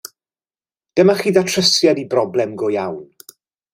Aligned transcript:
Dyma 0.99 1.15
chi 1.19 1.33
ddatrysiad 1.35 2.01
i 2.03 2.05
broblem 2.15 2.57
go 2.63 2.67
iawn. 2.77 3.05